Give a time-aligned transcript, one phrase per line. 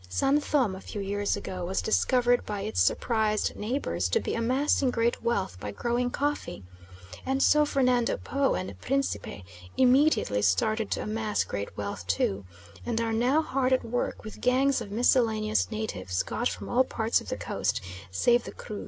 [0.09, 4.89] San Thome, a few years ago, was discovered by its surprised neighbours to be amassing
[4.89, 6.63] great wealth by growing coffee,
[7.23, 9.45] and so Fernando Po and Principe
[9.77, 12.43] immediately started to amass great wealth too,
[12.83, 17.21] and are now hard at work with gangs of miscellaneous natives got from all parts
[17.21, 17.79] of the Coast
[18.09, 18.79] save the Kru.